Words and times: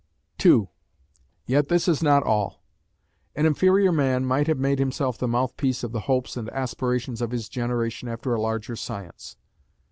2. 0.39 0.67
Yet 1.45 1.67
this 1.67 1.87
is 1.87 2.01
not 2.01 2.23
all. 2.23 2.63
An 3.35 3.45
inferior 3.45 3.91
man 3.91 4.25
might 4.25 4.47
have 4.47 4.57
made 4.57 4.79
himself 4.79 5.15
the 5.15 5.27
mouthpiece 5.27 5.83
of 5.83 5.91
the 5.91 5.99
hopes 6.09 6.35
and 6.35 6.49
aspirations 6.49 7.21
of 7.21 7.29
his 7.29 7.47
generation 7.47 8.07
after 8.09 8.33
a 8.33 8.41
larger 8.41 8.75
science. 8.75 9.35